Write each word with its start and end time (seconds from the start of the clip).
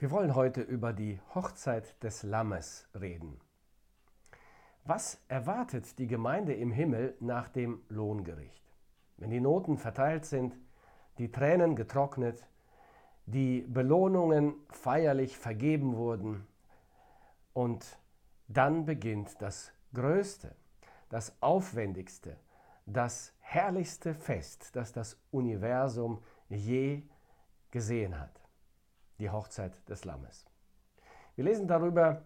Wir 0.00 0.12
wollen 0.12 0.36
heute 0.36 0.60
über 0.60 0.92
die 0.92 1.18
Hochzeit 1.34 2.00
des 2.04 2.22
Lammes 2.22 2.86
reden. 2.94 3.40
Was 4.84 5.20
erwartet 5.26 5.98
die 5.98 6.06
Gemeinde 6.06 6.54
im 6.54 6.70
Himmel 6.70 7.16
nach 7.18 7.48
dem 7.48 7.82
Lohngericht? 7.88 8.62
Wenn 9.16 9.30
die 9.30 9.40
Noten 9.40 9.76
verteilt 9.76 10.24
sind, 10.24 10.56
die 11.18 11.32
Tränen 11.32 11.74
getrocknet, 11.74 12.46
die 13.26 13.62
Belohnungen 13.62 14.54
feierlich 14.70 15.36
vergeben 15.36 15.96
wurden 15.96 16.46
und 17.52 17.98
dann 18.46 18.84
beginnt 18.84 19.42
das 19.42 19.72
größte, 19.94 20.54
das 21.08 21.36
aufwendigste, 21.42 22.36
das 22.86 23.32
herrlichste 23.40 24.14
Fest, 24.14 24.76
das 24.76 24.92
das 24.92 25.20
Universum 25.32 26.22
je 26.48 27.02
gesehen 27.72 28.20
hat 28.20 28.38
die 29.18 29.30
Hochzeit 29.30 29.72
des 29.88 30.04
Lammes. 30.04 30.46
Wir 31.34 31.44
lesen 31.44 31.68
darüber 31.68 32.22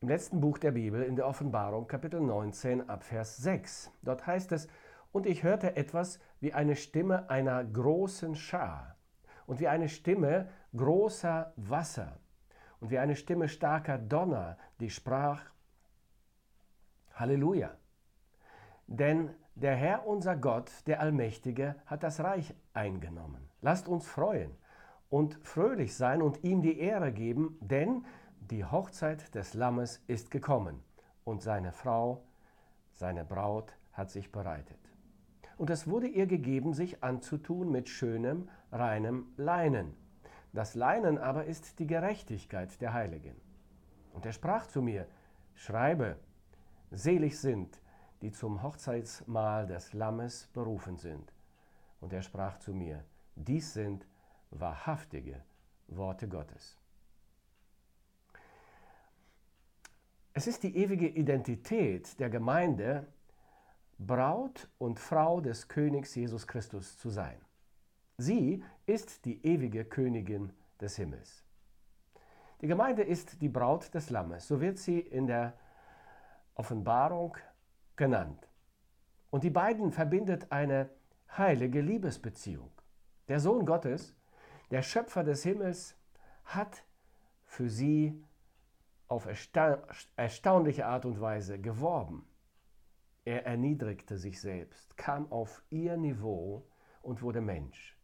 im 0.00 0.08
letzten 0.08 0.40
Buch 0.40 0.58
der 0.58 0.72
Bibel 0.72 1.02
in 1.02 1.16
der 1.16 1.26
Offenbarung 1.26 1.86
Kapitel 1.86 2.20
19 2.20 2.88
ab 2.88 3.02
Vers 3.02 3.38
6. 3.38 3.90
Dort 4.02 4.26
heißt 4.26 4.52
es, 4.52 4.68
und 5.12 5.26
ich 5.26 5.42
hörte 5.42 5.76
etwas 5.76 6.18
wie 6.40 6.52
eine 6.52 6.76
Stimme 6.76 7.30
einer 7.30 7.64
großen 7.64 8.34
Schar 8.34 8.96
und 9.46 9.60
wie 9.60 9.68
eine 9.68 9.88
Stimme 9.88 10.48
großer 10.74 11.52
Wasser 11.56 12.18
und 12.80 12.90
wie 12.90 12.98
eine 12.98 13.16
Stimme 13.16 13.48
starker 13.48 13.98
Donner, 13.98 14.58
die 14.80 14.90
sprach, 14.90 15.42
Halleluja. 17.14 17.70
Denn 18.86 19.30
der 19.54 19.74
Herr 19.74 20.06
unser 20.06 20.36
Gott, 20.36 20.70
der 20.86 21.00
Allmächtige, 21.00 21.76
hat 21.86 22.02
das 22.02 22.20
Reich 22.20 22.54
eingenommen. 22.74 23.48
Lasst 23.62 23.88
uns 23.88 24.06
freuen 24.06 24.54
und 25.10 25.38
fröhlich 25.42 25.94
sein 25.94 26.22
und 26.22 26.44
ihm 26.44 26.62
die 26.62 26.78
Ehre 26.78 27.12
geben, 27.12 27.58
denn 27.60 28.04
die 28.40 28.64
Hochzeit 28.64 29.34
des 29.34 29.54
Lammes 29.54 30.02
ist 30.06 30.30
gekommen 30.30 30.82
und 31.24 31.42
seine 31.42 31.72
Frau, 31.72 32.22
seine 32.92 33.24
Braut 33.24 33.76
hat 33.92 34.10
sich 34.10 34.30
bereitet. 34.30 34.78
Und 35.56 35.70
es 35.70 35.88
wurde 35.88 36.06
ihr 36.06 36.26
gegeben, 36.26 36.74
sich 36.74 37.02
anzutun 37.02 37.70
mit 37.70 37.88
schönem, 37.88 38.48
reinem 38.70 39.26
Leinen. 39.36 39.94
Das 40.52 40.74
Leinen 40.74 41.18
aber 41.18 41.44
ist 41.46 41.78
die 41.78 41.86
Gerechtigkeit 41.86 42.80
der 42.80 42.92
Heiligen. 42.92 43.36
Und 44.12 44.26
er 44.26 44.32
sprach 44.32 44.66
zu 44.66 44.82
mir, 44.82 45.06
schreibe, 45.54 46.16
selig 46.90 47.38
sind, 47.40 47.80
die 48.22 48.32
zum 48.32 48.62
Hochzeitsmahl 48.62 49.66
des 49.66 49.92
Lammes 49.92 50.48
berufen 50.52 50.96
sind. 50.96 51.32
Und 52.00 52.12
er 52.12 52.22
sprach 52.22 52.58
zu 52.58 52.72
mir, 52.72 53.04
dies 53.34 53.74
sind 53.74 54.06
wahrhaftige 54.50 55.42
Worte 55.88 56.28
Gottes. 56.28 56.76
Es 60.32 60.46
ist 60.46 60.62
die 60.62 60.76
ewige 60.76 61.08
Identität 61.08 62.18
der 62.20 62.28
Gemeinde, 62.28 63.06
Braut 63.98 64.68
und 64.78 65.00
Frau 65.00 65.40
des 65.40 65.68
Königs 65.68 66.14
Jesus 66.14 66.46
Christus 66.46 66.98
zu 66.98 67.08
sein. 67.08 67.40
Sie 68.18 68.62
ist 68.86 69.24
die 69.24 69.44
ewige 69.46 69.84
Königin 69.84 70.52
des 70.80 70.96
Himmels. 70.96 71.42
Die 72.60 72.66
Gemeinde 72.66 73.02
ist 73.02 73.40
die 73.42 73.48
Braut 73.48 73.92
des 73.94 74.10
Lammes, 74.10 74.48
so 74.48 74.60
wird 74.60 74.78
sie 74.78 75.00
in 75.00 75.26
der 75.26 75.54
Offenbarung 76.54 77.36
genannt. 77.96 78.48
Und 79.30 79.44
die 79.44 79.50
beiden 79.50 79.92
verbindet 79.92 80.50
eine 80.50 80.88
heilige 81.36 81.80
Liebesbeziehung. 81.80 82.70
Der 83.28 83.40
Sohn 83.40 83.66
Gottes 83.66 84.15
der 84.70 84.82
Schöpfer 84.82 85.24
des 85.24 85.42
Himmels 85.42 85.96
hat 86.44 86.84
für 87.44 87.68
sie 87.68 88.22
auf 89.08 89.26
ersta 89.26 89.82
erstaunliche 90.16 90.86
Art 90.86 91.04
und 91.04 91.20
Weise 91.20 91.60
geworben. 91.60 92.26
Er 93.24 93.46
erniedrigte 93.46 94.16
sich 94.16 94.40
selbst, 94.40 94.96
kam 94.96 95.30
auf 95.30 95.62
ihr 95.70 95.96
Niveau 95.96 96.66
und 97.02 97.22
wurde 97.22 97.40
Mensch. 97.40 97.96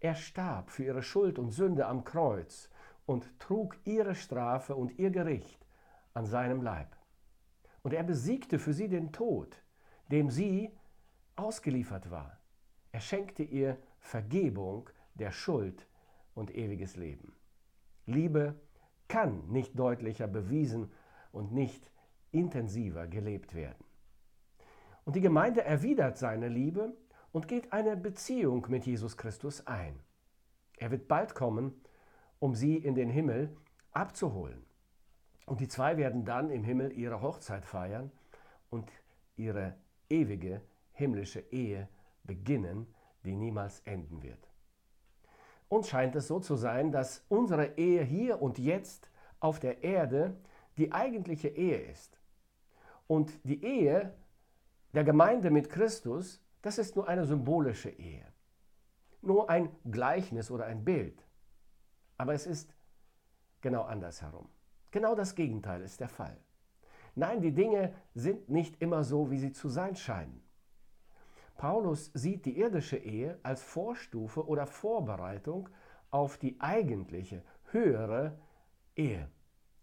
Er 0.00 0.14
starb 0.14 0.70
für 0.70 0.84
ihre 0.84 1.02
Schuld 1.02 1.38
und 1.38 1.50
Sünde 1.50 1.86
am 1.86 2.04
Kreuz 2.04 2.70
und 3.06 3.38
trug 3.38 3.76
ihre 3.84 4.14
Strafe 4.14 4.74
und 4.74 4.98
ihr 4.98 5.10
Gericht 5.10 5.66
an 6.12 6.26
seinem 6.26 6.62
Leib. 6.62 6.96
Und 7.82 7.92
er 7.92 8.02
besiegte 8.02 8.58
für 8.58 8.72
sie 8.72 8.88
den 8.88 9.12
Tod, 9.12 9.62
dem 10.10 10.30
sie 10.30 10.76
ausgeliefert 11.36 12.10
war. 12.10 12.38
Er 12.92 13.00
schenkte 13.00 13.42
ihr 13.42 13.78
Vergebung 13.98 14.90
der 15.14 15.30
Schuld 15.30 15.86
und 16.36 16.54
ewiges 16.54 16.96
Leben. 16.96 17.32
Liebe 18.04 18.54
kann 19.08 19.48
nicht 19.48 19.76
deutlicher 19.76 20.28
bewiesen 20.28 20.92
und 21.32 21.52
nicht 21.52 21.90
intensiver 22.30 23.08
gelebt 23.08 23.54
werden. 23.54 23.84
Und 25.04 25.16
die 25.16 25.20
Gemeinde 25.20 25.64
erwidert 25.64 26.18
seine 26.18 26.48
Liebe 26.48 26.94
und 27.32 27.48
geht 27.48 27.72
eine 27.72 27.96
Beziehung 27.96 28.66
mit 28.68 28.86
Jesus 28.86 29.16
Christus 29.16 29.66
ein. 29.66 29.98
Er 30.78 30.90
wird 30.90 31.08
bald 31.08 31.34
kommen, 31.34 31.80
um 32.38 32.54
sie 32.54 32.76
in 32.76 32.94
den 32.94 33.08
Himmel 33.08 33.56
abzuholen. 33.92 34.64
Und 35.46 35.60
die 35.60 35.68
zwei 35.68 35.96
werden 35.96 36.24
dann 36.24 36.50
im 36.50 36.64
Himmel 36.64 36.92
ihre 36.92 37.22
Hochzeit 37.22 37.64
feiern 37.64 38.10
und 38.68 38.90
ihre 39.36 39.76
ewige 40.10 40.60
himmlische 40.92 41.40
Ehe 41.50 41.88
beginnen, 42.24 42.92
die 43.24 43.36
niemals 43.36 43.80
enden 43.80 44.22
wird. 44.22 44.50
Uns 45.68 45.88
scheint 45.88 46.14
es 46.14 46.28
so 46.28 46.40
zu 46.40 46.56
sein, 46.56 46.92
dass 46.92 47.24
unsere 47.28 47.76
Ehe 47.76 48.02
hier 48.02 48.40
und 48.40 48.58
jetzt 48.58 49.10
auf 49.40 49.58
der 49.58 49.82
Erde 49.82 50.36
die 50.78 50.92
eigentliche 50.92 51.48
Ehe 51.48 51.78
ist. 51.78 52.18
Und 53.06 53.32
die 53.44 53.64
Ehe 53.64 54.14
der 54.94 55.04
Gemeinde 55.04 55.50
mit 55.50 55.68
Christus, 55.68 56.40
das 56.62 56.78
ist 56.78 56.96
nur 56.96 57.08
eine 57.08 57.24
symbolische 57.24 57.90
Ehe. 57.90 58.26
Nur 59.22 59.50
ein 59.50 59.70
Gleichnis 59.90 60.50
oder 60.50 60.66
ein 60.66 60.84
Bild. 60.84 61.26
Aber 62.16 62.34
es 62.34 62.46
ist 62.46 62.74
genau 63.60 63.82
andersherum. 63.82 64.48
Genau 64.90 65.14
das 65.14 65.34
Gegenteil 65.34 65.82
ist 65.82 66.00
der 66.00 66.08
Fall. 66.08 66.38
Nein, 67.14 67.40
die 67.40 67.52
Dinge 67.52 67.92
sind 68.14 68.48
nicht 68.48 68.80
immer 68.80 69.02
so, 69.02 69.30
wie 69.30 69.38
sie 69.38 69.52
zu 69.52 69.68
sein 69.68 69.96
scheinen. 69.96 70.45
Paulus 71.56 72.10
sieht 72.14 72.44
die 72.44 72.58
irdische 72.58 72.96
Ehe 72.96 73.38
als 73.42 73.62
Vorstufe 73.62 74.46
oder 74.46 74.66
Vorbereitung 74.66 75.68
auf 76.10 76.36
die 76.38 76.60
eigentliche, 76.60 77.42
höhere 77.72 78.38
Ehe. 78.94 79.28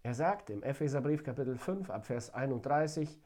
Er 0.04 0.14
sagt 0.14 0.50
im 0.50 0.64
Epheserbrief 0.64 1.24
Kapitel 1.24 1.58
5 1.58 1.90
ab 1.90 2.06
Vers 2.06 2.34
31, 2.34 3.20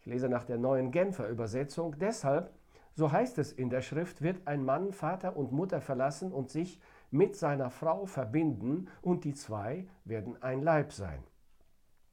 ich 0.00 0.06
lese 0.06 0.28
nach 0.28 0.44
der 0.44 0.58
neuen 0.58 0.90
Genfer 0.90 1.28
Übersetzung, 1.28 1.98
deshalb, 1.98 2.52
so 2.94 3.10
heißt 3.10 3.38
es 3.38 3.52
in 3.52 3.70
der 3.70 3.82
Schrift, 3.82 4.22
wird 4.22 4.46
ein 4.46 4.64
Mann 4.64 4.92
Vater 4.92 5.36
und 5.36 5.52
Mutter 5.52 5.80
verlassen 5.80 6.32
und 6.32 6.50
sich 6.50 6.80
mit 7.10 7.36
seiner 7.36 7.70
Frau 7.70 8.06
verbinden 8.06 8.88
und 9.02 9.24
die 9.24 9.34
zwei 9.34 9.86
werden 10.04 10.40
ein 10.42 10.62
Leib 10.62 10.92
sein. 10.92 11.22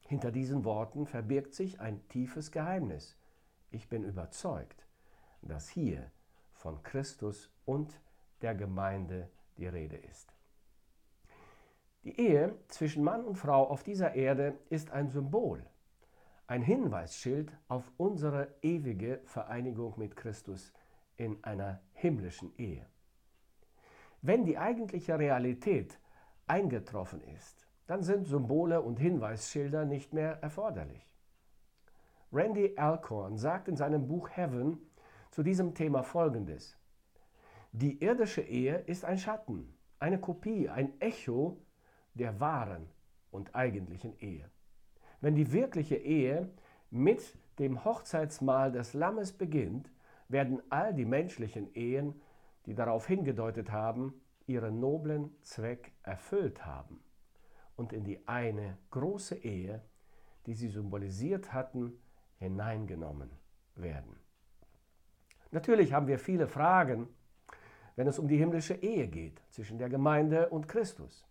Hinter 0.07 0.31
diesen 0.31 0.63
Worten 0.63 1.05
verbirgt 1.05 1.53
sich 1.53 1.79
ein 1.79 2.07
tiefes 2.07 2.51
Geheimnis. 2.51 3.17
Ich 3.71 3.89
bin 3.89 4.03
überzeugt, 4.03 4.84
dass 5.45 5.69
hier 5.69 6.11
von 6.53 6.81
Christus 6.83 7.51
und 7.65 7.99
der 8.41 8.55
Gemeinde 8.55 9.29
die 9.57 9.67
Rede 9.67 9.95
ist. 9.95 10.33
Die 12.03 12.19
Ehe 12.19 12.55
zwischen 12.67 13.03
Mann 13.03 13.25
und 13.25 13.35
Frau 13.35 13.67
auf 13.67 13.83
dieser 13.83 14.13
Erde 14.13 14.59
ist 14.69 14.91
ein 14.91 15.09
Symbol, 15.09 15.65
ein 16.47 16.61
Hinweisschild 16.61 17.51
auf 17.67 17.91
unsere 17.97 18.53
ewige 18.61 19.21
Vereinigung 19.25 19.95
mit 19.97 20.15
Christus 20.15 20.71
in 21.17 21.43
einer 21.43 21.81
himmlischen 21.93 22.55
Ehe. 22.57 22.85
Wenn 24.21 24.45
die 24.45 24.57
eigentliche 24.57 25.17
Realität 25.17 25.99
eingetroffen 26.47 27.21
ist, 27.21 27.67
dann 27.87 28.03
sind 28.03 28.27
Symbole 28.27 28.81
und 28.81 28.99
Hinweisschilder 28.99 29.85
nicht 29.85 30.13
mehr 30.13 30.41
erforderlich. 30.41 31.15
Randy 32.31 32.77
Alcorn 32.77 33.37
sagt 33.37 33.67
in 33.67 33.75
seinem 33.75 34.07
Buch 34.07 34.29
Heaven, 34.29 34.79
zu 35.35 35.43
diesem 35.43 35.73
Thema 35.73 36.01
Folgendes. 36.01 36.77
Die 37.73 38.01
irdische 38.01 38.39
Ehe 38.39 38.77
ist 38.77 39.03
ein 39.03 39.17
Schatten, 39.17 39.67
eine 39.99 40.17
Kopie, 40.17 40.69
ein 40.69 40.93
Echo 41.01 41.57
der 42.13 42.39
wahren 42.39 42.87
und 43.31 43.53
eigentlichen 43.53 44.17
Ehe. 44.19 44.49
Wenn 45.19 45.35
die 45.35 45.51
wirkliche 45.51 45.97
Ehe 45.97 46.49
mit 46.89 47.37
dem 47.59 47.83
Hochzeitsmahl 47.83 48.71
des 48.71 48.93
Lammes 48.93 49.33
beginnt, 49.33 49.91
werden 50.29 50.61
all 50.69 50.93
die 50.93 51.03
menschlichen 51.03 51.75
Ehen, 51.75 52.21
die 52.65 52.73
darauf 52.73 53.05
hingedeutet 53.05 53.73
haben, 53.73 54.13
ihren 54.47 54.79
noblen 54.79 55.35
Zweck 55.41 55.91
erfüllt 56.03 56.65
haben 56.65 57.03
und 57.75 57.91
in 57.91 58.05
die 58.05 58.25
eine 58.25 58.77
große 58.89 59.35
Ehe, 59.35 59.81
die 60.45 60.53
sie 60.53 60.69
symbolisiert 60.69 61.51
hatten, 61.51 61.99
hineingenommen 62.37 63.31
werden. 63.75 64.24
Natürlich 65.55 65.93
haben 65.93 66.07
wir 66.07 66.19
viele 66.19 66.47
Fragen, 66.47 67.07
wenn 67.95 68.07
es 68.07 68.19
um 68.19 68.27
die 68.27 68.35
himmlische 68.35 68.73
Ehe 68.73 69.07
geht 69.07 69.41
zwischen 69.51 69.77
der 69.77 69.87
Gemeinde 69.87 70.49
und 70.49 70.67
Christus. 70.67 71.25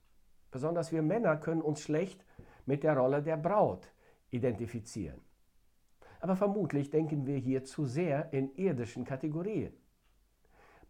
Besonders 0.51 0.93
wir 0.93 1.03
Männer 1.03 1.37
können 1.37 1.61
uns 1.61 1.83
schlecht 1.83 2.25
mit 2.65 2.85
der 2.85 2.97
Rolle 2.97 3.23
der 3.23 3.37
Braut 3.37 3.93
identifizieren. 4.31 5.21
Aber 6.21 6.37
vermutlich 6.37 6.89
denken 6.89 7.27
wir 7.27 7.37
hier 7.37 7.65
zu 7.65 7.85
sehr 7.85 8.33
in 8.33 8.57
irdischen 8.57 9.05
Kategorien. 9.05 9.75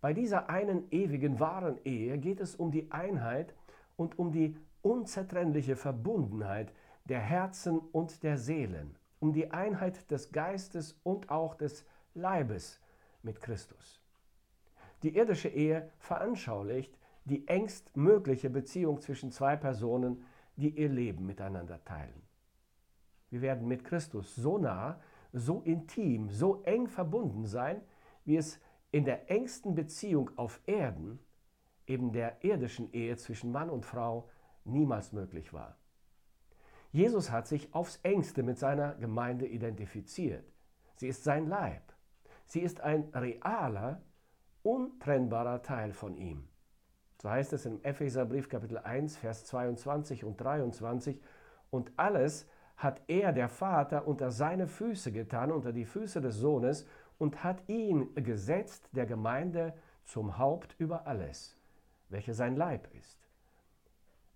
Bei 0.01 0.13
dieser 0.13 0.49
einen 0.49 0.89
ewigen 0.93 1.41
wahren 1.41 1.81
Ehe 1.83 2.19
geht 2.19 2.41
es 2.41 2.55
um 2.55 2.71
die 2.71 2.93
Einheit 2.93 3.53
und 3.97 4.17
um 4.17 4.31
die 4.31 4.57
unzertrennliche 4.81 5.75
Verbundenheit 5.75 6.73
der 7.05 7.19
Herzen 7.19 7.81
und 7.81 8.23
der 8.23 8.39
Seelen, 8.39 8.95
um 9.19 9.33
die 9.33 9.51
Einheit 9.51 10.09
des 10.13 10.31
Geistes 10.31 11.01
und 11.03 11.31
auch 11.31 11.57
des 11.57 11.85
Leibes 12.15 12.79
mit 13.25 13.41
Christus. 13.41 14.01
Die 15.03 15.17
irdische 15.17 15.49
Ehe 15.49 15.91
veranschaulicht 15.99 16.97
die 17.25 17.49
engstmögliche 17.49 18.51
Beziehung 18.51 19.01
zwischen 19.01 19.33
zwei 19.33 19.57
Personen, 19.57 20.25
die 20.57 20.71
ihr 20.71 20.89
Leben 20.89 21.27
miteinander 21.27 21.83
teilen. 21.85 22.23
Wir 23.31 23.41
werden 23.41 23.67
mit 23.67 23.85
Christus 23.85 24.35
so 24.35 24.59
nah, 24.59 25.01
so 25.33 25.61
intim, 25.63 26.31
so 26.31 26.63
eng 26.63 26.87
verbunden 26.87 27.47
sein, 27.47 27.81
wie 28.25 28.37
es 28.37 28.61
in 28.93 29.05
der 29.05 29.31
engsten 29.31 29.75
Beziehung 29.75 30.31
auf 30.37 30.61
Erden, 30.67 31.19
eben 31.87 32.13
der 32.13 32.45
irdischen 32.45 32.93
Ehe 32.93 33.17
zwischen 33.17 33.51
Mann 33.51 33.71
und 33.71 33.85
Frau, 33.85 34.31
niemals 34.65 35.13
möglich 35.13 35.53
war. 35.53 35.77
Jesus 36.93 37.31
hat 37.31 37.49
sich 37.49 37.75
aufs 37.75 37.99
engste 38.05 38.45
mit 38.45 38.59
seiner 38.59 38.95
Gemeinde 38.95 39.47
identifiziert. 39.49 40.45
Sie 40.95 41.09
ist 41.09 41.25
sein 41.25 41.49
Leib. 41.49 41.94
Sie 42.47 42.61
ist 42.61 42.81
ein 42.81 43.05
realer, 43.15 44.03
untrennbarer 44.63 45.63
Teil 45.63 45.93
von 45.93 46.17
ihm. 46.17 46.49
So 47.21 47.31
heißt 47.31 47.53
es 47.53 47.67
im 47.67 47.83
Epheserbrief 47.83 48.49
Kapitel 48.49 48.79
1, 48.79 49.17
Vers 49.17 49.45
22 49.47 50.25
und 50.25 50.37
23. 50.37 51.21
Und 51.71 51.93
alles 51.97 52.49
hat 52.77 53.01
er, 53.07 53.33
der 53.33 53.49
Vater, 53.49 54.07
unter 54.07 54.31
seine 54.31 54.67
Füße 54.67 55.13
getan, 55.13 55.53
unter 55.53 55.73
die 55.73 55.85
Füße 55.85 56.21
des 56.21 56.37
Sohnes, 56.37 56.87
und 57.19 57.45
hat 57.45 57.69
ihn 57.69 58.15
gesetzt, 58.15 58.89
der 58.93 59.07
Gemeinde, 59.07 59.75
zum 60.05 60.39
Haupt 60.39 60.75
über 60.79 61.07
alles, 61.07 61.57
welche 62.09 62.35
sein 62.35 62.57
Leib 62.57 62.93
ist, 62.95 63.27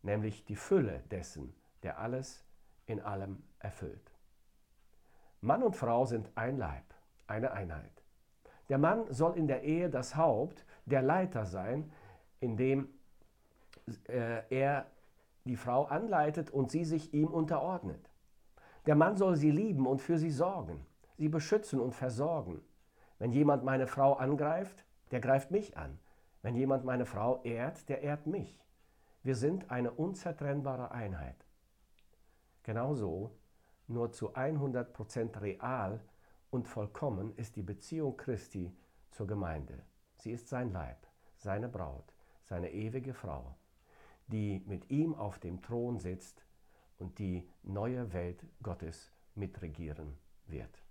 nämlich 0.03 0.45
die 0.45 0.57
Fülle 0.57 1.03
dessen, 1.11 1.55
der 1.83 1.99
alles 1.99 2.45
in 2.87 3.01
allem 3.01 3.43
erfüllt. 3.59 4.13
Mann 5.41 5.63
und 5.63 5.77
Frau 5.77 6.07
sind 6.07 6.31
ein 6.37 6.57
Leib, 6.57 6.95
eine 7.29 7.53
Einheit. 7.53 8.03
Der 8.69 8.79
Mann 8.79 9.05
soll 9.13 9.37
in 9.37 9.47
der 9.47 9.63
Ehe 9.63 9.89
das 9.89 10.17
Haupt, 10.17 10.65
der 10.87 11.03
Leiter 11.03 11.47
sein, 11.47 11.91
indem 12.41 12.89
äh, 14.09 14.43
er 14.51 14.87
die 15.45 15.57
Frau 15.57 15.85
anleitet 15.85 16.51
und 16.51 16.71
sie 16.71 16.85
sich 16.85 17.15
ihm 17.15 17.29
unterordnet. 17.29 18.11
Der 18.87 18.95
Mann 18.95 19.17
soll 19.17 19.37
sie 19.37 19.51
lieben 19.51 19.87
und 19.87 20.01
für 20.01 20.19
sie 20.19 20.31
sorgen, 20.31 20.85
sie 21.17 21.29
beschützen 21.29 21.81
und 21.81 21.95
versorgen. 21.95 22.61
Wenn 23.19 23.33
jemand 23.33 23.65
meine 23.65 23.87
Frau 23.87 24.15
angreift, 24.15 24.85
der 25.11 25.21
greift 25.21 25.51
mich 25.51 25.77
an. 25.77 25.99
Wenn 26.43 26.55
jemand 26.55 26.85
meine 26.85 27.07
Frau 27.07 27.43
ehrt, 27.43 27.89
der 27.89 28.03
ehrt 28.03 28.27
mich. 28.27 28.61
Wir 29.23 29.35
sind 29.35 29.71
eine 29.71 29.91
unzertrennbare 29.91 30.93
Einheit. 30.93 31.47
Genauso, 32.63 33.33
nur 33.89 34.13
zu 34.13 34.35
100% 34.35 35.41
real 35.41 36.01
und 36.51 36.67
vollkommen 36.67 37.35
ist 37.37 37.57
die 37.57 37.63
Beziehung 37.63 38.17
Christi 38.17 38.75
zur 39.11 39.27
Gemeinde. 39.27 39.83
Sie 40.17 40.33
ist 40.33 40.49
sein 40.49 40.73
Leib, 40.73 41.07
seine 41.37 41.69
Braut, 41.69 42.13
seine 42.43 42.73
ewige 42.73 43.15
Frau, 43.15 43.57
die 44.27 44.63
mit 44.67 44.91
ihm 44.91 45.15
auf 45.15 45.39
dem 45.39 45.63
Thron 45.63 45.99
sitzt 45.99 46.45
und 46.99 47.19
die 47.19 47.49
neue 47.63 48.13
Welt 48.13 48.45
Gottes 48.63 49.13
mitregieren 49.35 50.19
wird. 50.47 50.83